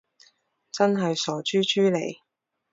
[0.71, 2.15] 真係傻豬豬嚟